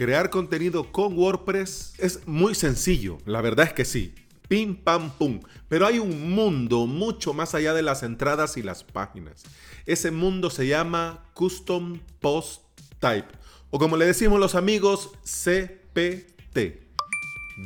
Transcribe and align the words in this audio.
Crear 0.00 0.30
contenido 0.30 0.90
con 0.92 1.12
WordPress 1.12 1.92
es 1.98 2.26
muy 2.26 2.54
sencillo, 2.54 3.18
la 3.26 3.42
verdad 3.42 3.66
es 3.66 3.74
que 3.74 3.84
sí. 3.84 4.14
Pim, 4.48 4.74
pam, 4.74 5.10
pum. 5.10 5.40
Pero 5.68 5.86
hay 5.86 5.98
un 5.98 6.30
mundo 6.30 6.86
mucho 6.86 7.34
más 7.34 7.54
allá 7.54 7.74
de 7.74 7.82
las 7.82 8.02
entradas 8.02 8.56
y 8.56 8.62
las 8.62 8.82
páginas. 8.82 9.42
Ese 9.84 10.10
mundo 10.10 10.48
se 10.48 10.66
llama 10.66 11.26
Custom 11.34 12.00
Post 12.18 12.62
Type. 12.98 13.28
O 13.68 13.78
como 13.78 13.98
le 13.98 14.06
decimos 14.06 14.40
los 14.40 14.54
amigos, 14.54 15.10
CPT. 15.22 16.89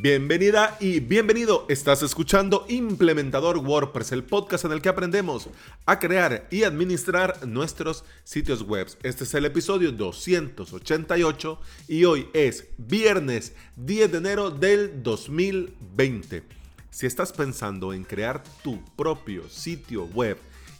Bienvenida 0.00 0.76
y 0.80 1.00
bienvenido. 1.00 1.66
Estás 1.68 2.02
escuchando 2.02 2.66
Implementador 2.68 3.58
WordPress, 3.58 4.12
el 4.12 4.24
podcast 4.24 4.64
en 4.64 4.72
el 4.72 4.82
que 4.82 4.88
aprendemos 4.88 5.48
a 5.86 5.98
crear 5.98 6.46
y 6.50 6.64
administrar 6.64 7.46
nuestros 7.46 8.04
sitios 8.24 8.62
web. 8.62 8.88
Este 9.02 9.24
es 9.24 9.32
el 9.34 9.44
episodio 9.44 9.92
288 9.92 11.60
y 11.88 12.04
hoy 12.04 12.28
es 12.34 12.66
viernes 12.76 13.54
10 13.76 14.12
de 14.12 14.18
enero 14.18 14.50
del 14.50 15.02
2020. 15.02 16.42
Si 16.90 17.06
estás 17.06 17.32
pensando 17.32 17.92
en 17.92 18.04
crear 18.04 18.42
tu 18.62 18.84
propio 18.96 19.48
sitio 19.48 20.06
web, 20.06 20.36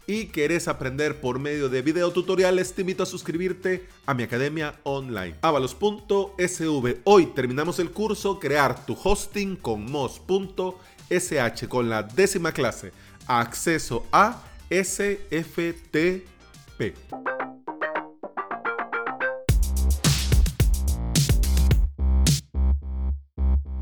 y 0.07 0.27
querés 0.27 0.69
aprender 0.69 1.21
por 1.21 1.39
medio 1.39 1.69
de 1.69 1.83
videotutoriales, 1.83 2.73
te 2.75 2.83
invito 2.83 3.03
a 3.03 3.07
suscribirte 3.07 3.87
a 4.07 4.15
mi 4.15 4.23
academia 4.23 4.79
online. 4.83 5.37
avalos.sv. 5.41 7.01
Hoy 7.05 7.27
terminamos 7.27 7.79
el 7.79 7.91
curso 7.91 8.39
Crear 8.39 8.85
tu 8.85 8.97
hosting 9.03 9.57
con 9.57 9.91
mos.sh 9.91 11.69
con 11.69 11.89
la 11.89 12.03
décima 12.03 12.53
clase. 12.53 12.93
Acceso 13.27 14.07
a 14.13 14.43
SFTP. 14.71 16.25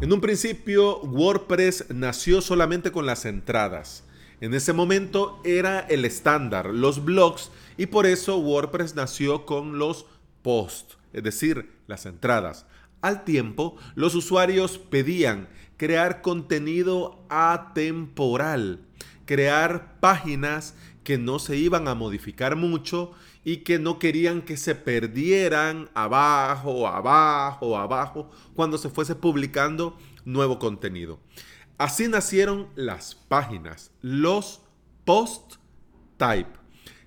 En 0.01 0.13
un 0.13 0.21
principio, 0.21 0.99
WordPress 1.01 1.87
nació 1.91 2.41
solamente 2.41 2.91
con 2.91 3.07
las 3.07 3.25
entradas. 3.25 4.03
En 4.43 4.55
ese 4.55 4.73
momento 4.73 5.41
era 5.45 5.79
el 5.79 6.05
estándar, 6.05 6.67
los 6.75 7.05
blogs, 7.05 7.53
y 7.79 7.87
por 7.87 8.07
eso 8.07 8.39
WordPress 8.39 8.97
nació 8.97 9.47
con 9.47 9.79
los 9.79 10.07
posts, 10.43 10.99
es 11.13 11.23
decir, 11.23 11.71
las 11.87 12.07
entradas. 12.07 12.67
Al 13.03 13.23
tiempo, 13.23 13.77
los 13.95 14.17
usuarios 14.17 14.79
pedían 14.79 15.49
crear 15.77 16.23
contenido 16.23 17.25
atemporal, 17.29 18.81
crear 19.27 20.01
páginas 20.01 20.75
que 21.05 21.19
no 21.19 21.39
se 21.39 21.57
iban 21.57 21.87
a 21.87 21.95
modificar 21.95 22.57
mucho 22.57 23.13
y 23.45 23.59
que 23.59 23.79
no 23.79 24.01
querían 24.01 24.43
que 24.43 24.57
se 24.57 24.75
perdieran 24.75 25.89
abajo, 25.95 26.89
abajo, 26.89 27.79
abajo, 27.79 28.29
cuando 28.57 28.77
se 28.77 28.91
fuese 28.91 29.15
publicando 29.15 29.97
nuevo 30.25 30.59
contenido. 30.59 31.21
Así 31.83 32.07
nacieron 32.07 32.69
las 32.77 33.17
páginas, 33.17 33.91
los 34.03 34.63
post 35.05 35.55
type. 36.17 36.49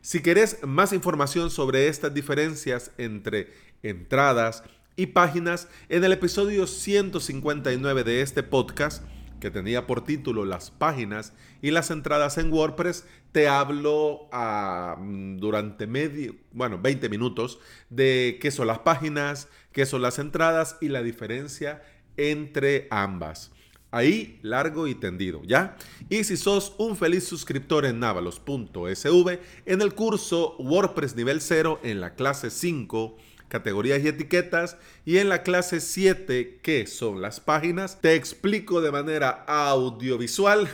Si 0.01 0.21
querés 0.21 0.57
más 0.63 0.91
información 0.91 1.49
sobre 1.49 1.87
estas 1.87 2.13
diferencias 2.13 2.91
entre 2.97 3.53
entradas 3.83 4.63
y 4.97 5.05
páginas, 5.05 5.69
en 5.87 6.03
el 6.03 6.11
episodio 6.11 6.67
159 6.67 8.03
de 8.03 8.19
este 8.19 8.43
podcast, 8.43 9.01
que 9.39 9.49
tenía 9.49 9.87
por 9.87 10.03
título 10.03 10.43
Las 10.43 10.71
páginas 10.71 11.31
y 11.61 11.71
las 11.71 11.89
entradas 11.89 12.37
en 12.37 12.51
WordPress, 12.51 13.05
te 13.31 13.47
hablo 13.47 14.27
ah, 14.33 14.97
durante 15.37 15.87
medio, 15.87 16.35
bueno, 16.51 16.79
20 16.81 17.07
minutos 17.07 17.59
de 17.89 18.39
qué 18.41 18.51
son 18.51 18.67
las 18.67 18.79
páginas, 18.79 19.47
qué 19.71 19.85
son 19.85 20.01
las 20.01 20.19
entradas 20.19 20.75
y 20.81 20.89
la 20.89 21.01
diferencia 21.01 21.81
entre 22.17 22.89
ambas. 22.91 23.53
Ahí 23.95 24.39
largo 24.41 24.87
y 24.87 24.95
tendido, 24.95 25.41
¿ya? 25.45 25.77
Y 26.09 26.25
si 26.25 26.35
sos 26.35 26.73
un 26.77 26.97
feliz 26.97 27.23
suscriptor 27.23 27.85
en 27.85 27.97
navalos.sv, 28.01 29.39
en 29.65 29.81
el 29.81 29.95
curso 29.95 30.57
WordPress 30.57 31.15
nivel 31.15 31.39
0 31.39 31.79
en 31.81 32.01
la 32.01 32.13
clase 32.13 32.49
5, 32.49 33.15
categorías 33.47 34.03
y 34.03 34.09
etiquetas, 34.09 34.75
y 35.05 35.19
en 35.19 35.29
la 35.29 35.43
clase 35.43 35.79
7, 35.79 36.59
que 36.61 36.87
son 36.87 37.21
las 37.21 37.39
páginas, 37.39 38.01
te 38.01 38.15
explico 38.15 38.81
de 38.81 38.91
manera 38.91 39.45
audiovisual 39.47 40.67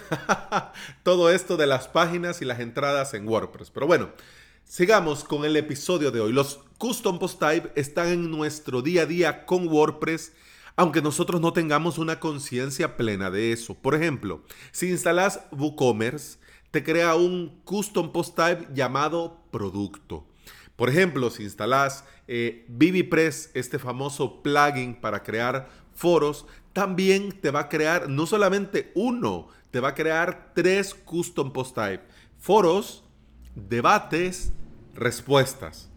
todo 1.04 1.30
esto 1.30 1.58
de 1.58 1.68
las 1.68 1.88
páginas 1.88 2.42
y 2.42 2.46
las 2.46 2.60
entradas 2.60 3.14
en 3.14 3.28
WordPress. 3.28 3.70
Pero 3.70 3.86
bueno, 3.86 4.10
sigamos 4.66 5.24
con 5.24 5.46
el 5.46 5.56
episodio 5.58 6.10
de 6.10 6.22
hoy. 6.22 6.34
Los 6.34 6.62
custom 6.80 7.20
post 7.20 7.40
type 7.40 7.72
están 7.76 8.08
en 8.08 8.32
nuestro 8.32 8.82
día 8.82 9.04
a 9.04 9.06
día 9.06 9.46
con 9.46 9.68
WordPress 9.68 10.32
aunque 10.76 11.02
nosotros 11.02 11.42
no 11.42 11.54
tengamos 11.54 11.98
una 11.98 12.20
conciencia 12.20 12.98
plena 12.98 13.30
de 13.30 13.52
eso. 13.52 13.76
Por 13.76 13.96
ejemplo, 13.96 14.44
si 14.72 14.90
instalas 14.90 15.42
WooCommerce, 15.52 16.40
te 16.72 16.84
crea 16.84 17.16
un 17.16 17.62
custom 17.64 18.12
post 18.12 18.36
type 18.36 18.68
llamado 18.74 19.42
producto. 19.52 20.26
Por 20.76 20.90
ejemplo, 20.90 21.30
si 21.30 21.44
instalas 21.44 22.06
eh, 22.28 22.66
BBPress, 22.70 23.52
este 23.54 23.78
famoso 23.78 24.42
plugin 24.42 24.96
para 24.96 25.22
crear 25.22 25.70
foros, 25.94 26.48
también 26.74 27.34
te 27.34 27.52
va 27.52 27.60
a 27.60 27.70
crear 27.70 28.10
no 28.10 28.26
solamente 28.26 28.92
uno, 28.96 29.50
te 29.70 29.80
va 29.80 29.90
a 29.90 29.96
crear 29.96 30.54
tres 30.56 30.96
custom 30.96 31.52
post 31.52 31.76
type. 31.76 32.02
Foros, 32.40 33.04
debates, 33.54 34.54
respuestas. 34.96 35.91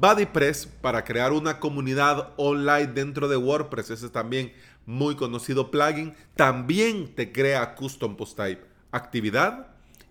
BuddyPress 0.00 0.66
para 0.80 1.04
crear 1.04 1.32
una 1.32 1.60
comunidad 1.60 2.32
online 2.36 2.88
dentro 2.88 3.28
de 3.28 3.36
WordPress. 3.36 3.90
Ese 3.90 4.06
es 4.06 4.12
también 4.12 4.52
muy 4.86 5.14
conocido 5.14 5.70
plugin. 5.70 6.14
También 6.36 7.14
te 7.14 7.32
crea 7.32 7.74
custom 7.74 8.16
post 8.16 8.36
type, 8.36 8.64
actividad 8.90 9.68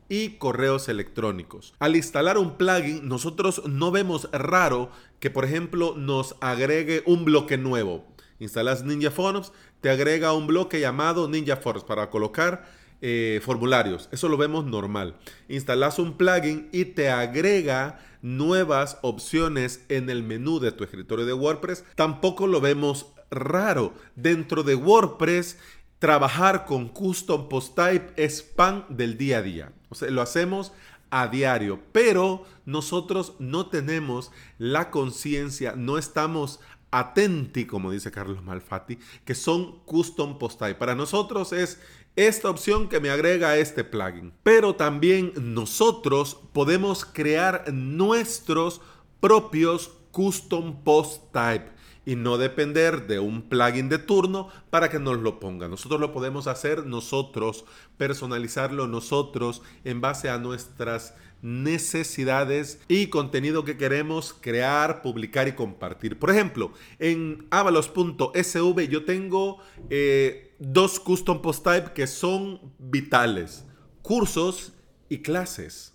y 0.10 0.38
correos 0.38 0.90
electrónicos. 0.90 1.74
Al 1.80 1.96
instalar 1.96 2.38
un 2.38 2.58
plugin, 2.58 3.08
nosotros 3.08 3.64
no 3.66 3.92
vemos 3.92 4.30
raro 4.32 4.90
que, 5.20 5.30
por 5.30 5.46
ejemplo, 5.46 5.96
nos 5.98 6.36
agregue 6.40 7.04
un 7.06 7.26
bloque 7.26 7.58
nuevo. 7.58 8.06
Instalas 8.40 8.84
Ninja 8.84 9.12
Forms, 9.12 9.54
te 9.82 9.90
agrega 9.90 10.34
un 10.34 10.48
bloque 10.48 10.80
llamado 10.80 11.28
Ninja 11.28 11.58
Forms 11.58 11.84
para 11.84 12.10
colocar 12.10 12.66
eh, 13.06 13.42
formularios. 13.44 14.08
Eso 14.14 14.30
lo 14.30 14.38
vemos 14.38 14.64
normal. 14.64 15.18
Instalas 15.50 16.00
un 16.00 16.16
plugin 16.16 16.70
y 16.72 16.86
te 16.86 17.10
agrega 17.10 18.00
nuevas 18.22 18.98
opciones 19.02 19.84
en 19.90 20.10
el 20.10 20.24
menú 20.24 20.62
de 20.62 20.72
tu 20.72 20.86
escritorio 20.86 21.26
de 21.26 21.34
WordPress. 21.34 21.84
Tampoco 21.96 22.48
lo 22.48 22.62
vemos 22.62 23.08
raro. 23.30 23.94
Dentro 24.16 24.64
de 24.64 24.76
WordPress, 24.76 25.58
trabajar 26.00 26.64
con 26.64 26.88
custom 26.88 27.50
post 27.50 27.76
type 27.76 28.14
es 28.16 28.42
pan 28.42 28.86
del 28.88 29.18
día 29.18 29.40
a 29.40 29.42
día. 29.42 29.74
O 29.90 29.96
sea, 29.96 30.10
lo 30.10 30.22
hacemos 30.22 30.72
a 31.10 31.28
diario, 31.28 31.82
pero 31.92 32.46
nosotros 32.66 33.34
no 33.38 33.66
tenemos 33.66 34.32
la 34.58 34.92
conciencia, 34.92 35.74
no 35.76 35.98
estamos 35.98 36.62
atenti, 36.94 37.66
como 37.66 37.92
dice 37.92 38.12
Carlos 38.12 38.44
Malfatti, 38.44 39.00
que 39.26 39.36
son 39.36 39.80
custom 39.80 40.38
post 40.38 40.60
type. 40.60 40.76
Para 40.76 40.96
nosotros 40.96 41.52
es 41.52 41.82
esta 42.16 42.50
opción 42.50 42.90
que 42.90 43.00
me 43.00 43.10
agrega 43.10 43.58
este 43.58 43.84
plugin. 43.84 44.34
Pero 44.44 44.76
también 44.76 45.34
nosotros 45.36 46.40
podemos 46.54 47.06
crear 47.06 47.72
nuestros 47.74 48.82
propios 49.20 49.92
custom 50.12 50.84
post 50.84 51.32
type 51.32 51.72
y 52.06 52.16
no 52.16 52.38
depender 52.38 53.08
de 53.08 53.20
un 53.20 53.44
plugin 53.44 53.90
de 53.90 53.98
turno 53.98 54.50
para 54.70 54.90
que 54.90 55.00
nos 55.00 55.20
lo 55.20 55.40
ponga. 55.40 55.68
Nosotros 55.68 56.00
lo 56.00 56.12
podemos 56.14 56.48
hacer 56.48 56.86
nosotros, 56.86 57.66
personalizarlo 57.98 58.88
nosotros 58.88 59.62
en 59.84 60.02
base 60.02 60.30
a 60.30 60.38
nuestras 60.38 61.16
necesidades 61.42 62.82
y 62.88 63.08
contenido 63.08 63.66
que 63.66 63.78
queremos 63.78 64.34
crear, 64.34 65.02
publicar 65.02 65.48
y 65.48 65.52
compartir. 65.52 66.18
Por 66.18 66.30
ejemplo, 66.30 66.72
en 67.00 67.48
avalos.sv 67.52 68.88
yo 68.88 69.04
tengo 69.04 69.60
eh, 69.90 70.53
dos 70.64 70.98
custom 70.98 71.42
post 71.42 71.64
type 71.66 71.92
que 71.94 72.08
son 72.08 72.60
vitales, 72.80 73.66
cursos 74.02 74.72
y 75.10 75.22
clases. 75.22 75.94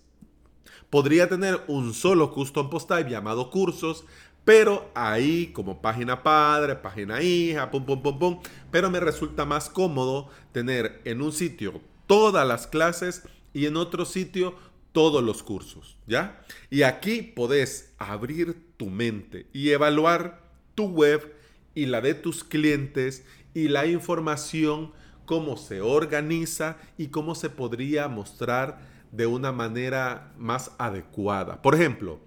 Podría 0.91 1.27
tener 1.27 1.63
un 1.67 1.93
solo 1.93 2.31
custom 2.31 2.69
post 2.69 2.87
type 2.87 3.09
llamado 3.09 3.49
cursos, 3.49 4.05
pero 4.45 4.91
ahí 4.93 5.47
como 5.53 5.81
página 5.81 6.21
padre, 6.21 6.75
página 6.75 7.21
hija, 7.21 7.71
pum, 7.71 7.83
pum, 7.83 8.01
pum, 8.01 8.19
pum. 8.19 8.39
Pero 8.69 8.91
me 8.91 8.99
resulta 8.99 9.43
más 9.43 9.69
cómodo 9.69 10.29
tener 10.51 11.01
en 11.03 11.21
un 11.23 11.31
sitio 11.31 11.81
todas 12.05 12.47
las 12.47 12.67
clases 12.67 13.23
y 13.53 13.65
en 13.65 13.75
otro 13.75 14.05
sitio 14.05 14.55
todos 14.91 15.23
los 15.23 15.41
cursos, 15.41 15.97
¿ya? 16.05 16.41
Y 16.69 16.83
aquí 16.83 17.21
podés 17.23 17.93
abrir 17.97 18.67
tu 18.77 18.87
mente 18.87 19.47
y 19.51 19.69
evaluar 19.69 20.43
tu 20.75 20.85
web 20.85 21.35
y 21.73 21.87
la 21.87 22.01
de 22.01 22.13
tus 22.13 22.43
clientes 22.43 23.23
y 23.59 23.67
la 23.67 23.85
información, 23.85 24.91
cómo 25.25 25.57
se 25.57 25.81
organiza 25.81 26.77
y 26.97 27.07
cómo 27.07 27.35
se 27.35 27.49
podría 27.49 28.07
mostrar 28.07 28.79
de 29.11 29.25
una 29.25 29.51
manera 29.51 30.33
más 30.37 30.71
adecuada. 30.77 31.61
Por 31.61 31.75
ejemplo, 31.75 32.19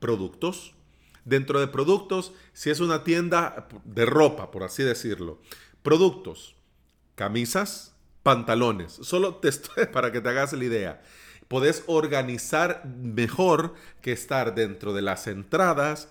productos, 0.00 0.76
Dentro 1.26 1.58
de 1.58 1.66
productos, 1.66 2.32
si 2.52 2.70
es 2.70 2.78
una 2.78 3.02
tienda 3.02 3.66
de 3.84 4.06
ropa, 4.06 4.52
por 4.52 4.62
así 4.62 4.84
decirlo, 4.84 5.40
productos, 5.82 6.54
camisas, 7.16 7.96
pantalones. 8.22 8.92
Solo 8.92 9.34
te 9.34 9.48
estoy 9.48 9.86
para 9.92 10.12
que 10.12 10.20
te 10.20 10.28
hagas 10.28 10.52
la 10.52 10.64
idea. 10.64 11.02
Podés 11.48 11.82
organizar 11.88 12.86
mejor 12.86 13.74
que 14.02 14.12
estar 14.12 14.54
dentro 14.54 14.94
de 14.94 15.02
las 15.02 15.26
entradas, 15.26 16.10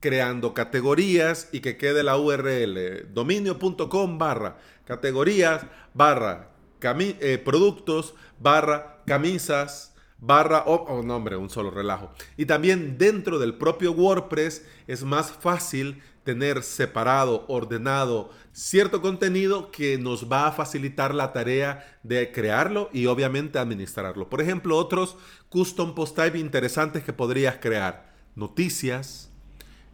creando 0.00 0.54
categorías 0.54 1.48
y 1.52 1.60
que 1.60 1.76
quede 1.76 2.02
la 2.02 2.16
URL 2.16 3.12
dominio.com 3.12 4.18
barra 4.18 4.58
categorías 4.84 5.66
barra 5.94 6.50
eh, 6.80 7.42
productos 7.44 8.14
barra 8.38 9.02
camisas 9.06 9.94
barra, 10.18 10.64
o 10.66 10.74
oh, 10.88 11.02
nombre, 11.02 11.36
un 11.36 11.48
solo 11.48 11.70
relajo. 11.70 12.10
Y 12.36 12.46
también 12.46 12.98
dentro 12.98 13.38
del 13.38 13.54
propio 13.54 13.92
WordPress 13.92 14.64
es 14.86 15.04
más 15.04 15.30
fácil 15.32 16.02
tener 16.24 16.62
separado, 16.62 17.46
ordenado 17.48 18.30
cierto 18.52 19.00
contenido 19.00 19.70
que 19.70 19.96
nos 19.96 20.30
va 20.30 20.46
a 20.46 20.52
facilitar 20.52 21.14
la 21.14 21.32
tarea 21.32 21.98
de 22.02 22.30
crearlo 22.32 22.90
y 22.92 23.06
obviamente 23.06 23.58
administrarlo. 23.58 24.28
Por 24.28 24.42
ejemplo, 24.42 24.76
otros 24.76 25.16
custom 25.48 25.94
post 25.94 26.16
type 26.16 26.38
interesantes 26.38 27.02
que 27.02 27.12
podrías 27.12 27.56
crear. 27.56 28.14
Noticias, 28.34 29.27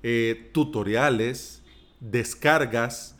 eh, 0.06 0.50
tutoriales, 0.52 1.62
descargas, 1.98 3.16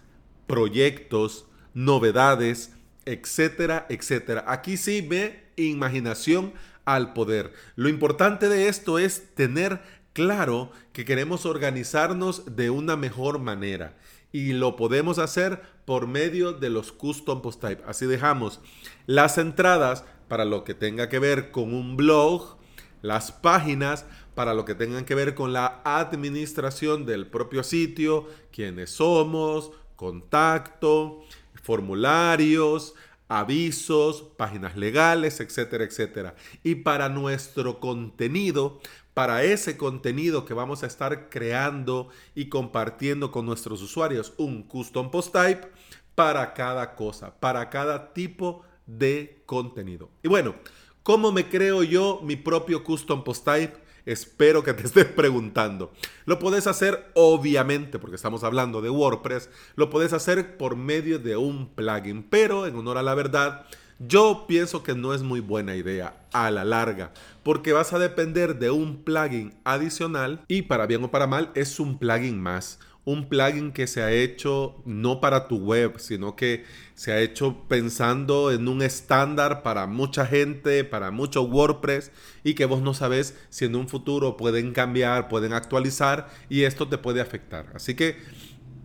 proyectos, 0.46 1.46
novedades, 1.72 2.74
etcétera, 3.06 3.86
etcétera. 3.88 4.44
Aquí 4.46 4.76
sí 4.76 5.00
ve 5.00 5.46
imaginación 5.56 6.52
al 6.84 7.14
poder. 7.14 7.54
Lo 7.74 7.88
importante 7.88 8.50
de 8.50 8.68
esto 8.68 8.98
es 8.98 9.34
tener 9.34 9.80
claro 10.12 10.72
que 10.92 11.06
queremos 11.06 11.46
organizarnos 11.46 12.54
de 12.54 12.68
una 12.68 12.96
mejor 12.96 13.38
manera 13.38 13.96
y 14.30 14.52
lo 14.52 14.76
podemos 14.76 15.18
hacer 15.18 15.62
por 15.86 16.06
medio 16.06 16.52
de 16.52 16.68
los 16.68 16.92
custom 16.92 17.40
post 17.40 17.62
type. 17.62 17.82
Así 17.86 18.04
dejamos 18.04 18.60
las 19.06 19.38
entradas 19.38 20.04
para 20.28 20.44
lo 20.44 20.64
que 20.64 20.74
tenga 20.74 21.08
que 21.08 21.18
ver 21.18 21.50
con 21.50 21.72
un 21.72 21.96
blog, 21.96 22.58
las 23.00 23.32
páginas 23.32 24.04
para 24.34 24.54
lo 24.54 24.64
que 24.64 24.74
tengan 24.74 25.04
que 25.04 25.14
ver 25.14 25.34
con 25.34 25.52
la 25.52 25.80
administración 25.84 27.06
del 27.06 27.26
propio 27.26 27.62
sitio, 27.62 28.28
quiénes 28.52 28.90
somos, 28.90 29.70
contacto, 29.96 31.22
formularios, 31.62 32.94
avisos, 33.28 34.22
páginas 34.36 34.76
legales, 34.76 35.40
etcétera, 35.40 35.84
etcétera. 35.84 36.34
Y 36.62 36.76
para 36.76 37.08
nuestro 37.08 37.80
contenido, 37.80 38.80
para 39.14 39.44
ese 39.44 39.76
contenido 39.76 40.44
que 40.44 40.54
vamos 40.54 40.82
a 40.82 40.86
estar 40.86 41.30
creando 41.30 42.08
y 42.34 42.48
compartiendo 42.48 43.30
con 43.30 43.46
nuestros 43.46 43.80
usuarios, 43.82 44.34
un 44.36 44.62
custom 44.64 45.10
post 45.10 45.32
type 45.32 45.68
para 46.14 46.52
cada 46.54 46.94
cosa, 46.94 47.34
para 47.40 47.70
cada 47.70 48.12
tipo 48.12 48.62
de 48.86 49.42
contenido. 49.46 50.10
Y 50.22 50.28
bueno, 50.28 50.54
¿cómo 51.02 51.32
me 51.32 51.48
creo 51.48 51.82
yo 51.82 52.20
mi 52.22 52.36
propio 52.36 52.84
custom 52.84 53.24
post 53.24 53.44
type? 53.44 53.83
Espero 54.06 54.62
que 54.62 54.74
te 54.74 54.82
estés 54.86 55.06
preguntando. 55.06 55.92
Lo 56.26 56.38
puedes 56.38 56.66
hacer 56.66 57.10
obviamente, 57.14 57.98
porque 57.98 58.16
estamos 58.16 58.44
hablando 58.44 58.82
de 58.82 58.90
WordPress, 58.90 59.50
lo 59.76 59.90
puedes 59.90 60.12
hacer 60.12 60.56
por 60.56 60.76
medio 60.76 61.18
de 61.18 61.36
un 61.36 61.68
plugin, 61.68 62.22
pero 62.22 62.66
en 62.66 62.76
honor 62.76 62.98
a 62.98 63.02
la 63.02 63.14
verdad, 63.14 63.66
yo 63.98 64.44
pienso 64.48 64.82
que 64.82 64.94
no 64.94 65.14
es 65.14 65.22
muy 65.22 65.40
buena 65.40 65.76
idea 65.76 66.16
a 66.32 66.50
la 66.50 66.64
larga, 66.64 67.12
porque 67.42 67.72
vas 67.72 67.92
a 67.92 67.98
depender 67.98 68.58
de 68.58 68.70
un 68.70 69.04
plugin 69.04 69.54
adicional 69.64 70.44
y 70.48 70.62
para 70.62 70.86
bien 70.86 71.04
o 71.04 71.10
para 71.10 71.26
mal 71.26 71.50
es 71.54 71.78
un 71.78 71.98
plugin 71.98 72.40
más 72.40 72.78
un 73.04 73.28
plugin 73.28 73.72
que 73.72 73.86
se 73.86 74.02
ha 74.02 74.10
hecho 74.12 74.82
no 74.86 75.20
para 75.20 75.46
tu 75.46 75.58
web, 75.58 75.98
sino 75.98 76.36
que 76.36 76.64
se 76.94 77.12
ha 77.12 77.20
hecho 77.20 77.64
pensando 77.68 78.50
en 78.50 78.66
un 78.66 78.82
estándar 78.82 79.62
para 79.62 79.86
mucha 79.86 80.26
gente, 80.26 80.84
para 80.84 81.10
mucho 81.10 81.42
WordPress 81.42 82.10
y 82.44 82.54
que 82.54 82.64
vos 82.64 82.80
no 82.80 82.94
sabes 82.94 83.36
si 83.50 83.66
en 83.66 83.76
un 83.76 83.88
futuro 83.88 84.36
pueden 84.36 84.72
cambiar, 84.72 85.28
pueden 85.28 85.52
actualizar 85.52 86.28
y 86.48 86.62
esto 86.62 86.88
te 86.88 86.98
puede 86.98 87.20
afectar. 87.20 87.66
Así 87.74 87.94
que 87.94 88.16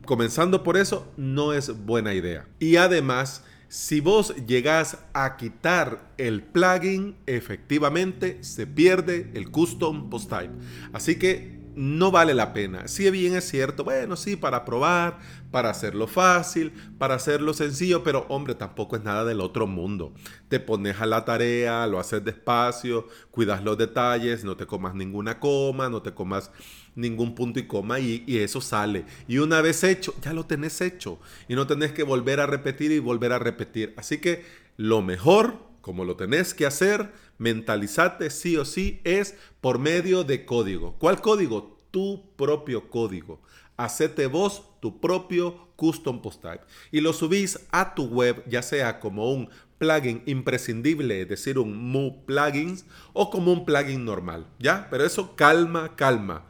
comenzando 0.06 0.64
por 0.64 0.76
eso 0.76 1.12
no 1.16 1.54
es 1.54 1.86
buena 1.86 2.14
idea. 2.14 2.48
Y 2.60 2.76
además, 2.76 3.44
si 3.70 4.02
vos 4.02 4.36
llegás 4.48 4.98
a 5.14 5.38
quitar 5.38 6.12
el 6.18 6.42
plugin, 6.42 7.16
efectivamente 7.28 8.40
se 8.42 8.66
pierde 8.66 9.30
el 9.36 9.52
custom 9.52 10.10
post 10.10 10.30
type. 10.30 10.54
Así 10.92 11.20
que 11.20 11.59
no 11.80 12.12
vale 12.12 12.34
la 12.34 12.52
pena. 12.52 12.90
Si 12.90 13.10
bien 13.10 13.36
es 13.36 13.48
cierto, 13.48 13.86
bueno, 13.86 14.18
sí, 14.18 14.36
para 14.36 14.66
probar, 14.66 15.18
para 15.50 15.70
hacerlo 15.70 16.08
fácil, 16.08 16.74
para 16.98 17.16
hacerlo 17.16 17.54
sencillo, 17.54 18.04
pero 18.04 18.26
hombre, 18.28 18.54
tampoco 18.54 18.98
es 18.98 19.04
nada 19.06 19.24
del 19.24 19.40
otro 19.40 19.66
mundo. 19.66 20.14
Te 20.50 20.60
pones 20.60 21.00
a 21.00 21.06
la 21.06 21.24
tarea, 21.24 21.88
lo 21.88 21.98
haces 21.98 22.22
despacio, 22.26 23.08
cuidas 23.32 23.64
los 23.64 23.78
detalles, 23.78 24.44
no 24.44 24.58
te 24.58 24.66
comas 24.66 24.94
ninguna 24.94 25.40
coma, 25.40 25.88
no 25.88 26.02
te 26.02 26.14
comas 26.14 26.52
ningún 26.96 27.34
punto 27.34 27.60
y 27.60 27.64
coma 27.66 28.02
y, 28.02 28.26
y, 28.28 28.40
eso 28.40 28.60
sale. 28.60 29.06
Y 29.30 29.38
una 29.38 29.62
vez 29.62 29.86
hecho, 29.86 30.14
ya 30.22 30.34
lo 30.34 30.46
tenés 30.46 30.82
hecho 30.82 31.18
y 31.48 31.56
no 31.56 31.66
tenés 31.66 31.94
que 31.94 32.04
volver 32.04 32.42
a 32.42 32.46
repetir 32.46 32.92
y 32.92 33.00
volver 33.00 33.32
a 33.32 33.40
repetir. 33.40 33.94
Así 33.96 34.18
que 34.18 34.44
lo 34.76 35.02
mejor, 35.02 35.69
como 35.90 36.06
lo 36.06 36.16
tenés 36.16 36.54
que 36.54 36.68
hacer, 36.68 37.12
mentalizate 37.40 38.30
sí 38.30 38.58
o 38.58 38.64
sí 38.64 39.02
es 39.06 39.34
por 39.60 39.80
medio 39.80 40.24
de 40.24 40.46
código. 40.46 40.94
¿Cuál 41.00 41.20
código? 41.20 41.80
Tu 41.90 42.32
propio 42.36 42.92
código. 42.92 43.42
Hacete 43.76 44.28
vos 44.28 44.62
tu 44.82 45.02
propio 45.02 45.70
custom 45.76 46.22
post 46.22 46.44
type 46.44 46.62
y 46.92 47.02
lo 47.02 47.12
subís 47.12 47.62
a 47.72 47.96
tu 47.96 48.06
web, 48.06 48.44
ya 48.48 48.62
sea 48.62 49.00
como 49.00 49.34
un 49.34 49.50
plugin 49.80 50.22
imprescindible, 50.28 51.24
es 51.24 51.28
decir, 51.28 51.58
un 51.58 51.76
Mu 51.76 52.24
plugins 52.24 52.86
o 53.14 53.32
como 53.32 53.52
un 53.52 53.66
plugin 53.66 54.06
normal, 54.06 54.46
¿ya? 54.60 54.90
Pero 54.92 55.04
eso 55.04 55.36
calma, 55.36 55.96
calma, 55.96 56.46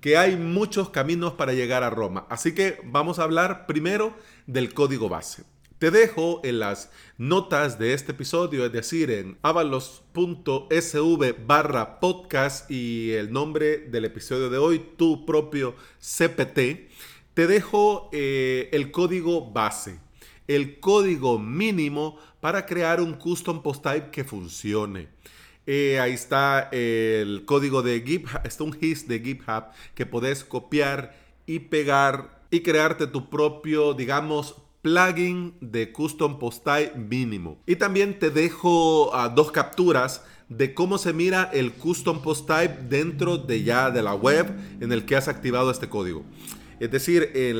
que 0.00 0.16
hay 0.16 0.36
muchos 0.36 0.90
caminos 0.90 1.32
para 1.32 1.52
llegar 1.52 1.82
a 1.82 1.90
Roma. 1.90 2.28
Así 2.30 2.54
que 2.54 2.78
vamos 2.84 3.18
a 3.18 3.24
hablar 3.24 3.66
primero 3.66 4.16
del 4.46 4.72
código 4.72 5.08
base. 5.08 5.42
Te 5.78 5.90
dejo 5.90 6.40
en 6.44 6.60
las 6.60 6.90
notas 7.18 7.80
de 7.80 7.94
este 7.94 8.12
episodio, 8.12 8.64
es 8.64 8.72
decir, 8.72 9.10
en 9.10 9.36
avalos.sv 9.42 11.34
barra 11.46 11.98
podcast 11.98 12.70
y 12.70 13.10
el 13.10 13.32
nombre 13.32 13.78
del 13.78 14.04
episodio 14.04 14.50
de 14.50 14.58
hoy, 14.58 14.78
tu 14.96 15.26
propio 15.26 15.74
CPT, 15.98 16.90
te 17.34 17.46
dejo 17.48 18.08
eh, 18.12 18.68
el 18.72 18.92
código 18.92 19.50
base, 19.50 19.98
el 20.46 20.78
código 20.78 21.40
mínimo 21.40 22.18
para 22.40 22.66
crear 22.66 23.00
un 23.00 23.14
custom 23.14 23.60
post 23.60 23.82
type 23.82 24.10
que 24.10 24.22
funcione. 24.22 25.08
Eh, 25.66 25.98
ahí 25.98 26.12
está 26.12 26.68
el 26.70 27.44
código 27.46 27.82
de 27.82 28.00
GitHub, 28.00 28.40
está 28.44 28.62
un 28.62 28.78
hist 28.80 29.08
de 29.08 29.18
GitHub 29.18 29.64
que 29.96 30.06
puedes 30.06 30.44
copiar 30.44 31.16
y 31.46 31.58
pegar 31.58 32.42
y 32.50 32.60
crearte 32.60 33.08
tu 33.08 33.28
propio, 33.28 33.92
digamos, 33.94 34.54
plugin 34.84 35.54
de 35.62 35.92
custom 35.92 36.38
post 36.38 36.62
type 36.62 36.94
mínimo. 36.94 37.56
Y 37.66 37.76
también 37.76 38.18
te 38.18 38.28
dejo 38.28 39.14
ah, 39.14 39.30
dos 39.30 39.50
capturas 39.50 40.22
de 40.50 40.74
cómo 40.74 40.98
se 40.98 41.14
mira 41.14 41.48
el 41.54 41.72
custom 41.72 42.20
post 42.20 42.46
type 42.46 42.76
dentro 42.90 43.38
de 43.38 43.62
ya 43.62 43.90
de 43.90 44.02
la 44.02 44.14
web 44.14 44.46
en 44.80 44.92
el 44.92 45.06
que 45.06 45.16
has 45.16 45.26
activado 45.26 45.70
este 45.70 45.88
código. 45.88 46.22
Es 46.80 46.90
decir, 46.90 47.30
en, 47.34 47.56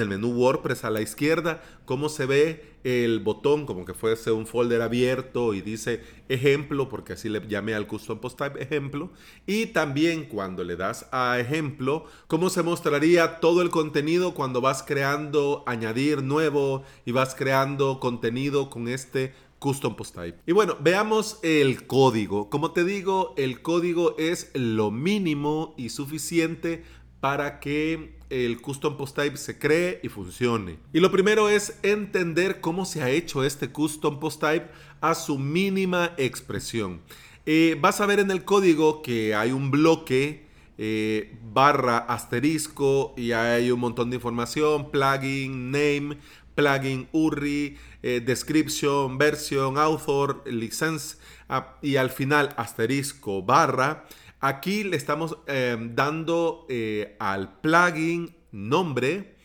el 0.00 0.08
menú 0.08 0.32
WordPress 0.32 0.84
a 0.84 0.90
la 0.90 1.00
izquierda, 1.00 1.62
cómo 1.84 2.08
se 2.08 2.26
ve 2.26 2.72
el 2.84 3.20
botón, 3.20 3.66
como 3.66 3.84
que 3.84 3.94
fuese 3.94 4.32
un 4.32 4.46
folder 4.46 4.82
abierto 4.82 5.54
y 5.54 5.60
dice 5.60 6.02
ejemplo, 6.28 6.88
porque 6.88 7.12
así 7.12 7.28
le 7.28 7.40
llamé 7.46 7.74
al 7.74 7.86
custom 7.86 8.18
post 8.18 8.38
type 8.38 8.62
ejemplo. 8.62 9.10
Y 9.46 9.66
también 9.66 10.24
cuando 10.24 10.64
le 10.64 10.76
das 10.76 11.08
a 11.12 11.38
ejemplo, 11.38 12.06
cómo 12.26 12.50
se 12.50 12.62
mostraría 12.62 13.40
todo 13.40 13.62
el 13.62 13.70
contenido 13.70 14.34
cuando 14.34 14.60
vas 14.60 14.82
creando, 14.82 15.62
añadir 15.66 16.22
nuevo 16.22 16.84
y 17.04 17.12
vas 17.12 17.34
creando 17.34 18.00
contenido 18.00 18.70
con 18.70 18.88
este 18.88 19.32
custom 19.62 19.94
post 19.94 20.16
type. 20.16 20.38
Y 20.44 20.50
bueno, 20.50 20.76
veamos 20.80 21.38
el 21.42 21.86
código. 21.86 22.50
Como 22.50 22.72
te 22.72 22.82
digo, 22.82 23.32
el 23.36 23.62
código 23.62 24.16
es 24.18 24.50
lo 24.54 24.90
mínimo 24.90 25.72
y 25.76 25.90
suficiente 25.90 26.82
para 27.22 27.60
que 27.60 28.16
el 28.30 28.60
custom 28.60 28.96
post 28.96 29.14
type 29.14 29.36
se 29.36 29.56
cree 29.56 30.00
y 30.02 30.08
funcione. 30.08 30.78
Y 30.92 30.98
lo 30.98 31.12
primero 31.12 31.48
es 31.48 31.78
entender 31.84 32.60
cómo 32.60 32.84
se 32.84 33.00
ha 33.00 33.10
hecho 33.10 33.44
este 33.44 33.68
custom 33.70 34.18
post 34.18 34.40
type 34.40 34.66
a 35.00 35.14
su 35.14 35.38
mínima 35.38 36.14
expresión. 36.16 37.00
Eh, 37.46 37.78
vas 37.80 38.00
a 38.00 38.06
ver 38.06 38.18
en 38.18 38.32
el 38.32 38.44
código 38.44 39.02
que 39.02 39.36
hay 39.36 39.52
un 39.52 39.70
bloque 39.70 40.46
eh, 40.78 41.38
barra 41.52 41.98
asterisco 41.98 43.14
y 43.16 43.30
hay 43.30 43.70
un 43.70 43.78
montón 43.78 44.10
de 44.10 44.16
información, 44.16 44.90
plugin, 44.90 45.70
name, 45.70 46.18
plugin 46.56 47.06
URI, 47.12 47.78
eh, 48.02 48.20
description, 48.20 49.16
version, 49.16 49.78
author, 49.78 50.42
license 50.44 51.18
ah, 51.48 51.76
y 51.82 51.94
al 51.94 52.10
final 52.10 52.52
asterisco 52.56 53.44
barra 53.44 54.06
Aquí 54.44 54.82
le 54.82 54.96
estamos 54.96 55.38
eh, 55.46 55.76
dando 55.94 56.66
eh, 56.68 57.14
al 57.20 57.60
plugin 57.60 58.34
nombre, 58.50 59.36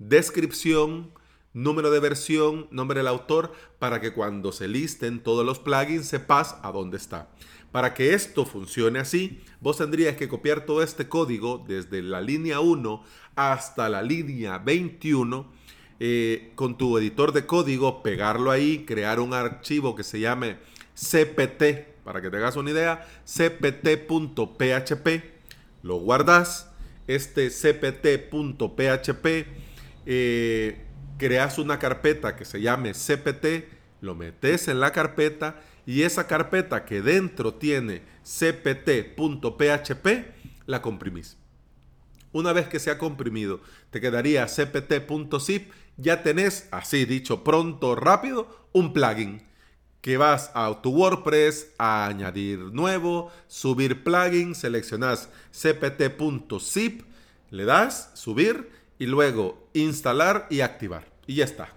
descripción, 0.00 1.12
número 1.52 1.92
de 1.92 2.00
versión, 2.00 2.66
nombre 2.72 2.98
del 2.98 3.06
autor, 3.06 3.52
para 3.78 4.00
que 4.00 4.12
cuando 4.12 4.50
se 4.50 4.66
listen 4.66 5.22
todos 5.22 5.46
los 5.46 5.60
plugins 5.60 6.08
sepas 6.08 6.56
a 6.64 6.72
dónde 6.72 6.96
está. 6.96 7.28
Para 7.70 7.94
que 7.94 8.12
esto 8.12 8.44
funcione 8.44 8.98
así, 8.98 9.40
vos 9.60 9.76
tendrías 9.76 10.16
que 10.16 10.26
copiar 10.26 10.66
todo 10.66 10.82
este 10.82 11.08
código 11.08 11.64
desde 11.68 12.02
la 12.02 12.20
línea 12.20 12.58
1 12.58 13.04
hasta 13.36 13.88
la 13.88 14.02
línea 14.02 14.58
21 14.58 15.46
eh, 16.00 16.50
con 16.56 16.76
tu 16.76 16.98
editor 16.98 17.30
de 17.30 17.46
código, 17.46 18.02
pegarlo 18.02 18.50
ahí, 18.50 18.84
crear 18.84 19.20
un 19.20 19.32
archivo 19.32 19.94
que 19.94 20.02
se 20.02 20.18
llame 20.18 20.56
cpt 20.96 21.99
para 22.04 22.20
que 22.20 22.30
te 22.30 22.36
hagas 22.36 22.56
una 22.56 22.70
idea, 22.70 23.06
cpt.php, 23.24 25.08
lo 25.82 25.96
guardas, 25.96 26.70
este 27.06 27.50
cpt.php, 27.50 29.26
eh, 30.06 30.86
creas 31.18 31.58
una 31.58 31.78
carpeta 31.78 32.36
que 32.36 32.44
se 32.44 32.60
llame 32.60 32.94
cpt, 32.94 33.64
lo 34.00 34.14
metes 34.14 34.68
en 34.68 34.80
la 34.80 34.92
carpeta 34.92 35.60
y 35.86 36.02
esa 36.02 36.26
carpeta 36.26 36.84
que 36.84 37.02
dentro 37.02 37.54
tiene 37.54 38.02
cpt.php, 38.22 40.06
la 40.66 40.82
comprimís. 40.82 41.36
Una 42.32 42.52
vez 42.52 42.68
que 42.68 42.78
se 42.78 42.90
ha 42.90 42.98
comprimido, 42.98 43.60
te 43.90 44.00
quedaría 44.00 44.46
cpt.zip, 44.46 45.72
ya 45.96 46.22
tenés, 46.22 46.68
así 46.70 47.04
dicho 47.04 47.42
pronto, 47.42 47.96
rápido, 47.96 48.68
un 48.72 48.92
plugin 48.92 49.49
que 50.00 50.16
vas 50.16 50.50
a 50.54 50.80
tu 50.82 50.90
WordPress 50.90 51.74
a 51.78 52.06
añadir 52.06 52.58
nuevo, 52.58 53.30
subir 53.48 54.02
plugin, 54.02 54.54
seleccionas 54.54 55.28
cpt.zip, 55.52 57.02
le 57.50 57.64
das 57.64 58.10
subir 58.14 58.70
y 58.98 59.06
luego 59.06 59.68
instalar 59.74 60.46
y 60.50 60.60
activar. 60.60 61.10
Y 61.26 61.36
ya 61.36 61.44
está. 61.44 61.74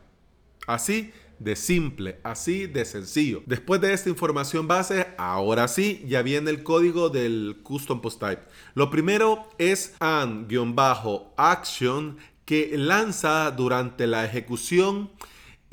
Así 0.67 1.11
de 1.39 1.55
simple, 1.55 2.19
así 2.23 2.67
de 2.67 2.85
sencillo. 2.85 3.43
Después 3.45 3.81
de 3.81 3.91
esta 3.93 4.09
información 4.09 4.67
base, 4.67 5.07
ahora 5.17 5.67
sí, 5.67 6.03
ya 6.07 6.21
viene 6.21 6.49
el 6.49 6.63
código 6.63 7.09
del 7.09 7.59
Custom 7.63 7.99
Post 8.01 8.19
Type. 8.21 8.43
Lo 8.75 8.89
primero 8.89 9.49
es 9.57 9.95
an-action 9.99 10.57
que 12.45 12.77
lanza 12.77 13.51
durante 13.51 14.07
la 14.07 14.23
ejecución 14.25 15.11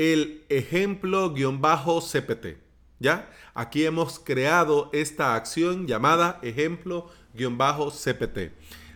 el 0.00 0.42
ejemplo-cpt. 0.48 2.56
¿Ya? 2.98 3.30
Aquí 3.52 3.84
hemos 3.84 4.18
creado 4.18 4.88
esta 4.94 5.34
acción 5.34 5.86
llamada 5.86 6.40
ejemplo-cpt. 6.42 8.38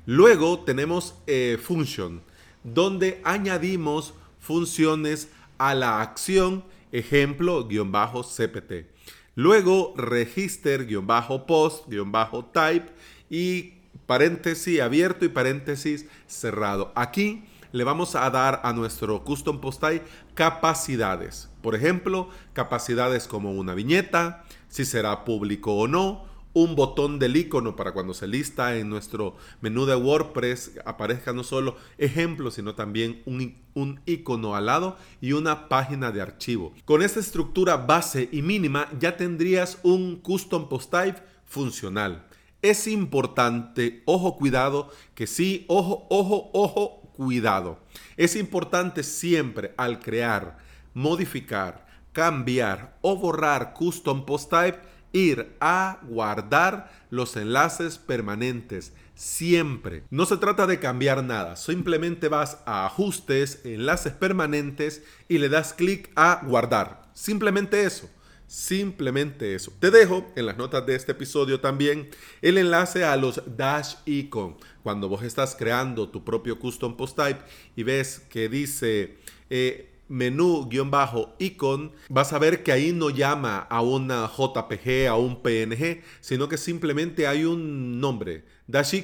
Luego 0.07 0.61
tenemos 0.61 1.17
eh, 1.27 1.59
function, 1.63 2.23
donde 2.63 3.21
añadimos 3.23 4.15
funciones 4.41 5.29
a 5.59 5.75
la 5.75 6.01
acción 6.01 6.65
ejemplo-cpt. 6.91 8.87
Luego 9.35 9.93
register-post-type 9.99 12.87
y 13.29 13.75
paréntesis 14.07 14.81
abierto 14.81 15.27
y 15.27 15.29
paréntesis 15.29 16.07
cerrado. 16.27 16.93
Aquí 16.95 17.45
le 17.75 17.83
vamos 17.83 18.15
a 18.15 18.31
dar 18.31 18.61
a 18.63 18.73
nuestro 18.73 19.25
custom 19.25 19.61
post 19.61 19.81
type 19.81 20.07
capacidades. 20.35 21.51
Por 21.61 21.75
ejemplo, 21.75 22.29
capacidades 22.53 23.27
como 23.27 23.51
una 23.51 23.75
viñeta, 23.75 24.45
si 24.69 24.85
será 24.85 25.25
público 25.25 25.75
o 25.75 25.89
no, 25.89 26.25
un 26.53 26.77
botón 26.77 27.19
del 27.19 27.37
icono 27.37 27.75
para 27.75 27.91
cuando 27.91 28.15
se 28.15 28.29
lista 28.29 28.77
en 28.77 28.89
nuestro 28.89 29.35
menú 29.61 29.87
de 29.87 29.97
WordPress 29.97 30.79
aparezca 30.85 31.33
no 31.33 31.43
solo 31.43 31.77
ejemplo, 31.99 32.53
sino 32.53 32.77
también 32.77 33.23
un, 33.27 33.57
un 33.75 34.01
icono 34.07 34.55
al 34.55 34.67
lado 34.67 34.97
y 35.21 35.33
una 35.33 35.69
página 35.69 36.13
de 36.13 36.23
archivo. 36.23 36.75
Con 36.85 37.03
esta 37.03 37.19
estructura 37.19 37.77
base 37.77 38.29
y 38.31 38.43
mínima 38.43 38.89
ya 39.01 39.17
tendrías 39.17 39.81
un 39.83 40.15
custom 40.21 40.69
post 40.69 40.93
type 40.93 41.21
funcional. 41.45 42.25
Es 42.63 42.87
importante, 42.87 44.05
ojo 44.07 44.37
cuidado, 44.37 44.91
que 45.17 45.27
sí, 45.27 45.65
ojo, 45.67 46.07
ojo, 46.09 46.51
ojo, 46.55 47.04
cuidado. 47.17 47.81
Es 48.17 48.37
importante 48.37 49.03
siempre 49.03 49.75
al 49.77 50.01
crear, 50.01 50.59
modificar, 50.93 51.87
cambiar 52.13 52.97
o 53.01 53.17
borrar 53.17 53.73
custom 53.73 54.25
post 54.25 54.51
type 54.51 54.79
ir 55.13 55.57
a 55.61 56.01
guardar 56.03 56.93
los 57.11 57.37
enlaces 57.37 57.99
permanentes 57.99 58.93
siempre. 59.15 60.05
No 60.11 60.27
se 60.27 60.37
trata 60.37 60.67
de 60.67 60.81
cambiar 60.81 61.25
nada, 61.25 61.57
simplemente 61.57 62.29
vas 62.29 62.59
a 62.67 62.87
ajustes, 62.87 63.61
enlaces 63.65 64.13
permanentes 64.13 65.03
y 65.29 65.39
le 65.39 65.49
das 65.49 65.73
clic 65.73 66.11
a 66.17 66.41
guardar. 66.45 67.03
Simplemente 67.15 67.85
eso. 67.85 68.11
Simplemente 68.47 69.55
eso. 69.55 69.73
Te 69.81 69.91
dejo 69.91 70.27
en 70.37 70.47
las 70.47 70.57
notas 70.57 70.87
de 70.87 70.95
este 70.95 71.13
episodio 71.13 71.61
también 71.61 72.09
el 72.43 72.59
enlace 72.59 73.05
a 73.05 73.17
los 73.17 73.43
dash 73.57 73.97
icon. 74.05 74.57
Cuando 74.83 75.09
vos 75.09 75.23
estás 75.23 75.57
creando 75.57 76.09
tu 76.09 76.25
propio 76.25 76.59
custom 76.59 76.97
post 76.97 77.17
type 77.17 77.41
y 77.75 77.83
ves 77.83 78.21
que 78.29 78.49
dice 78.49 79.19
eh, 79.51 79.91
menú-icon, 80.09 81.93
vas 82.09 82.33
a 82.33 82.39
ver 82.39 82.63
que 82.63 82.73
ahí 82.73 82.93
no 82.93 83.11
llama 83.11 83.59
a 83.59 83.81
una 83.81 84.29
JPG, 84.29 85.09
a 85.09 85.17
un 85.17 85.43
PNG, 85.43 86.03
sino 86.21 86.49
que 86.49 86.59
simplemente 86.59 87.27
hay 87.27 87.45
un 87.45 87.99
nombre, 88.01 88.45
dash 88.67 88.95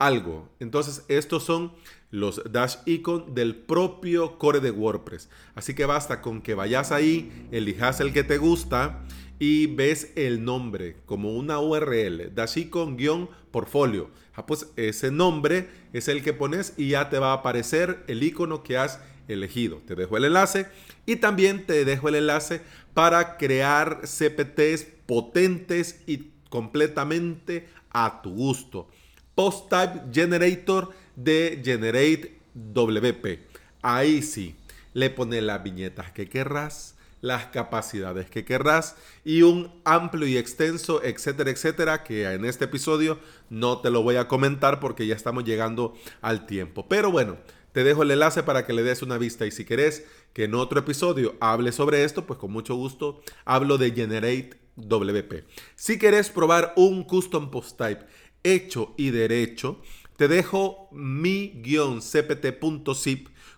icon-algo. 0.00 0.48
Entonces 0.58 1.04
estos 1.08 1.44
son 1.44 1.72
los 2.10 2.42
dash 2.50 2.76
icon 2.86 3.34
del 3.34 3.54
propio 3.54 4.38
core 4.38 4.60
de 4.60 4.70
WordPress. 4.70 5.28
Así 5.54 5.74
que 5.74 5.84
basta 5.84 6.20
con 6.20 6.42
que 6.42 6.54
vayas 6.54 6.90
ahí, 6.90 7.48
elijas 7.52 8.00
el 8.00 8.12
que 8.12 8.24
te 8.24 8.38
gusta 8.38 9.04
y 9.38 9.66
ves 9.66 10.12
el 10.16 10.44
nombre 10.44 10.96
como 11.06 11.34
una 11.34 11.60
URL, 11.60 12.34
dash 12.34 12.58
icon-portfolio. 12.58 14.10
Ah, 14.34 14.46
pues 14.46 14.68
ese 14.76 15.10
nombre 15.10 15.68
es 15.92 16.08
el 16.08 16.22
que 16.22 16.32
pones 16.32 16.74
y 16.76 16.90
ya 16.90 17.10
te 17.10 17.18
va 17.18 17.30
a 17.30 17.34
aparecer 17.34 18.04
el 18.08 18.22
icono 18.22 18.62
que 18.62 18.78
has 18.78 19.00
elegido. 19.28 19.78
Te 19.86 19.94
dejo 19.94 20.16
el 20.16 20.24
enlace 20.24 20.66
y 21.06 21.16
también 21.16 21.66
te 21.66 21.84
dejo 21.84 22.08
el 22.08 22.16
enlace 22.16 22.62
para 22.94 23.36
crear 23.36 24.02
CPTs 24.02 24.86
potentes 25.06 26.02
y 26.06 26.30
completamente 26.48 27.68
a 27.90 28.22
tu 28.22 28.30
gusto. 28.30 28.88
Post 29.34 29.68
Type 29.68 30.00
Generator 30.12 30.90
de 31.16 31.60
Generate 31.64 32.38
WP. 32.54 33.40
Ahí 33.82 34.22
sí, 34.22 34.56
le 34.92 35.10
pone 35.10 35.40
las 35.40 35.62
viñetas 35.62 36.10
que 36.12 36.28
querrás, 36.28 36.96
las 37.20 37.46
capacidades 37.46 38.30
que 38.30 38.44
querrás 38.44 38.96
y 39.24 39.42
un 39.42 39.72
amplio 39.84 40.26
y 40.26 40.36
extenso, 40.36 41.02
etcétera, 41.02 41.50
etcétera, 41.50 42.02
que 42.02 42.30
en 42.32 42.44
este 42.44 42.64
episodio 42.64 43.18
no 43.50 43.78
te 43.78 43.90
lo 43.90 44.02
voy 44.02 44.16
a 44.16 44.28
comentar 44.28 44.80
porque 44.80 45.06
ya 45.06 45.14
estamos 45.14 45.44
llegando 45.44 45.94
al 46.22 46.46
tiempo. 46.46 46.88
Pero 46.88 47.10
bueno, 47.10 47.36
te 47.72 47.84
dejo 47.84 48.02
el 48.02 48.10
enlace 48.10 48.42
para 48.42 48.66
que 48.66 48.72
le 48.72 48.82
des 48.82 49.02
una 49.02 49.18
vista 49.18 49.46
y 49.46 49.50
si 49.50 49.64
querés 49.64 50.04
que 50.32 50.44
en 50.44 50.54
otro 50.54 50.80
episodio 50.80 51.36
hable 51.40 51.72
sobre 51.72 52.04
esto, 52.04 52.26
pues 52.26 52.38
con 52.38 52.50
mucho 52.52 52.74
gusto 52.74 53.22
hablo 53.44 53.78
de 53.78 53.92
Generate 53.92 54.58
WP. 54.76 55.44
Si 55.74 55.98
querés 55.98 56.30
probar 56.30 56.72
un 56.76 57.04
custom 57.04 57.50
post 57.50 57.76
type 57.76 58.04
hecho 58.42 58.94
y 58.96 59.10
derecho, 59.10 59.80
te 60.16 60.28
dejo 60.28 60.88
mi-cpt.zip 60.92 62.00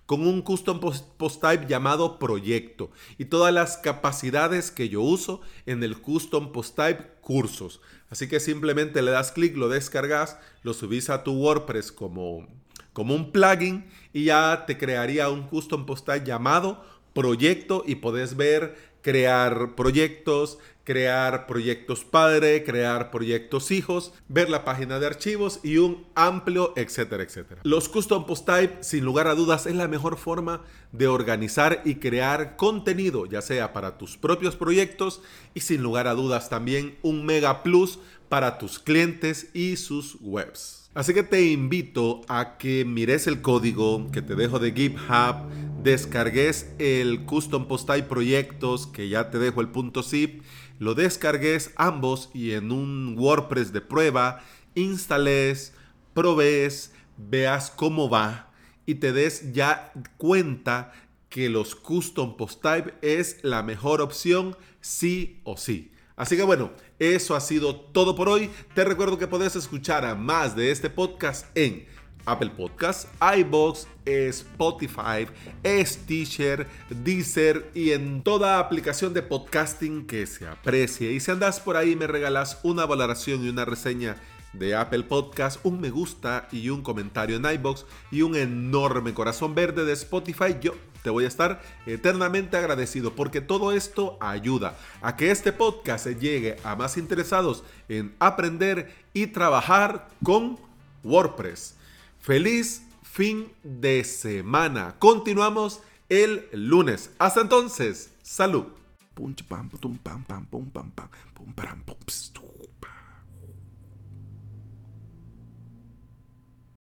con 0.07 0.27
un 0.27 0.43
custom 0.43 0.81
post 0.81 1.41
type 1.41 1.67
llamado 1.69 2.19
proyecto 2.19 2.91
y 3.19 3.25
todas 3.27 3.53
las 3.53 3.79
capacidades 3.79 4.71
que 4.71 4.89
yo 4.89 5.01
uso 5.01 5.41
en 5.67 5.83
el 5.83 5.99
custom 6.01 6.53
post 6.53 6.77
type 6.77 7.05
cursos. 7.21 7.81
Así 8.11 8.29
que 8.29 8.41
simplemente 8.41 9.03
le 9.03 9.11
das 9.11 9.33
clic, 9.33 9.57
lo 9.57 9.69
descargas, 9.69 10.39
lo 10.63 10.75
subís 10.75 11.11
a 11.11 11.25
tu 11.25 11.33
WordPress 11.33 11.93
como 11.93 12.47
como 12.93 13.15
un 13.15 13.33
plugin 13.33 13.87
y 14.13 14.25
ya 14.25 14.65
te 14.67 14.77
crearía 14.77 15.31
un 15.31 15.43
custom 15.45 15.87
post 15.87 16.07
type 16.07 16.27
llamado 16.27 16.85
proyecto 17.13 17.85
y 17.87 17.97
podés 17.97 18.37
ver 18.37 18.92
crear 19.03 19.75
proyectos, 19.75 20.59
crear 20.85 21.47
proyectos 21.47 22.05
padre, 22.05 22.65
crear 22.65 23.11
proyectos 23.11 23.71
hijos, 23.71 24.13
ver 24.29 24.49
la 24.49 24.65
página 24.65 24.99
de 24.99 25.07
archivos 25.07 25.61
y 25.63 25.79
un 25.79 26.07
amplio 26.15 26.73
etcétera, 26.77 27.23
etcétera. 27.23 27.61
Los 27.65 27.89
custom 27.89 28.27
post 28.27 28.47
type, 28.47 28.83
sin 28.83 29.05
lugar 29.05 29.27
a 29.27 29.35
dudas, 29.35 29.67
es 29.67 29.75
la 29.75 29.89
mejor 29.89 30.17
forma 30.17 30.63
de 30.93 31.07
organizar 31.07 31.83
y 31.85 31.97
crear 31.97 32.57
contenido, 32.57 33.27
ya 33.27 33.43
sea 33.43 33.73
para 33.73 33.99
tus 33.99 34.17
propios 34.17 34.57
proyectos 34.57 35.23
y 35.55 35.61
sin 35.61 35.83
lugar 35.83 36.09
a 36.09 36.15
dudas 36.15 36.49
también 36.49 36.97
un 37.03 37.25
mega 37.25 37.63
plus 37.63 37.99
para 38.29 38.59
tus 38.59 38.79
clientes 38.79 39.49
y 39.55 39.77
sus 39.77 40.17
webs. 40.21 40.82
Así 40.95 41.15
que 41.15 41.23
te 41.23 41.47
invito 41.47 42.21
a 42.29 42.59
que 42.59 42.85
mires 42.85 43.27
el 43.27 43.41
código 43.41 44.11
que 44.11 44.21
te 44.21 44.35
dejo 44.35 44.59
de 44.59 44.73
GitHub, 44.73 45.49
descargues 45.83 46.71
el 46.79 47.25
Custom 47.25 47.67
Post 47.67 47.89
Type 47.89 48.09
Proyectos 48.09 48.89
que 48.89 49.09
ya 49.09 49.31
te 49.31 49.39
dejo 49.39 49.63
el 49.63 49.71
punto 49.71 50.03
zip, 50.03 50.43
lo 50.79 50.95
descargues 50.95 51.73
ambos 51.77 52.29
y 52.35 52.51
en 52.51 52.73
un 52.73 53.17
WordPress 53.19 53.73
de 53.73 53.81
prueba 53.81 54.43
instales, 54.75 55.73
probes, 56.13 56.93
veas 57.17 57.71
cómo 57.71 58.11
va 58.11 58.51
y 58.85 58.97
te 58.97 59.15
des 59.15 59.55
ya 59.55 59.95
cuenta 60.19 60.93
que 61.31 61.49
los 61.49 61.75
custom 61.75 62.37
post 62.37 62.61
type 62.61 62.93
es 63.01 63.39
la 63.43 63.63
mejor 63.63 64.03
opción 64.03 64.59
sí 64.83 65.41
o 65.45 65.57
sí. 65.57 65.91
Así 66.17 66.37
que 66.37 66.43
bueno, 66.43 66.73
eso 67.03 67.35
ha 67.35 67.41
sido 67.41 67.75
todo 67.75 68.15
por 68.15 68.29
hoy. 68.29 68.49
Te 68.75 68.85
recuerdo 68.85 69.19
que 69.19 69.27
puedes 69.27 69.57
escuchar 69.57 70.05
a 70.05 70.15
más 70.15 70.55
de 70.55 70.71
este 70.71 70.89
podcast 70.89 71.47
en 71.57 71.85
Apple 72.27 72.51
Podcasts, 72.57 73.09
iBox, 73.39 73.89
Spotify, 74.05 75.27
Stitcher, 75.65 76.69
Deezer 76.89 77.71
y 77.75 77.91
en 77.91 78.23
toda 78.23 78.61
aplicación 78.61 79.13
de 79.13 79.23
podcasting 79.23 80.07
que 80.07 80.27
se 80.27 80.47
aprecie. 80.47 81.11
Y 81.13 81.19
si 81.19 81.31
andas 81.33 81.59
por 81.59 81.77
ahí 81.77 81.97
me 81.97 82.07
regalas 82.07 82.61
una 82.63 82.87
valoración 82.87 83.45
y 83.45 83.49
una 83.49 83.65
reseña 83.65 84.17
de 84.53 84.75
Apple 84.75 85.05
Podcast, 85.05 85.61
un 85.65 85.81
me 85.81 85.91
gusta 85.91 86.49
y 86.53 86.69
un 86.71 86.83
comentario 86.83 87.37
en 87.37 87.45
iBox 87.45 87.87
y 88.11 88.23
un 88.23 88.37
enorme 88.37 89.15
corazón 89.15 89.55
verde 89.55 89.85
de 89.85 89.93
Spotify, 89.93 90.57
yo 90.61 90.75
te 91.03 91.11
voy 91.11 91.25
a 91.25 91.29
estar 91.29 91.63
eternamente 91.87 92.57
agradecido 92.57 93.15
porque 93.15 93.41
todo 93.41 93.73
esto 93.73 94.17
ayuda 94.21 94.79
a 95.01 95.17
que 95.17 95.31
este 95.31 95.53
podcast 95.53 96.07
llegue 96.07 96.57
a 96.65 96.77
más 96.77 96.97
interesados 96.97 97.65
en 97.89 98.15
aprender 98.19 98.95
y 99.13 99.27
trabajar 99.27 100.09
con 100.23 100.59
WordPress. 101.03 101.75
Feliz 102.21 102.83
fin 103.03 103.53
de 103.63 104.05
semana. 104.05 104.95
Continuamos 104.99 105.81
el 106.09 106.49
lunes. 106.53 107.11
Hasta 107.19 107.41
entonces, 107.41 108.11
salud. 108.23 108.67